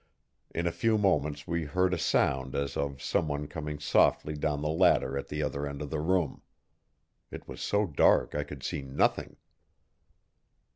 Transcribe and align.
In 0.49 0.65
a 0.65 0.71
few 0.71 0.97
moments 0.97 1.45
we 1.47 1.65
heard 1.65 1.93
a 1.93 1.97
sound 1.99 2.55
as 2.55 2.75
of 2.75 3.03
someone 3.03 3.45
coming 3.45 3.77
softly 3.77 4.33
down 4.33 4.63
the 4.63 4.67
ladder 4.67 5.15
at 5.15 5.27
the 5.27 5.43
other 5.43 5.67
end 5.67 5.79
of 5.79 5.91
the 5.91 5.99
room. 5.99 6.41
It 7.29 7.47
was 7.47 7.61
so 7.61 7.85
dark 7.85 8.33
I 8.33 8.43
could 8.43 8.63
see 8.63 8.81
nothing. 8.81 9.35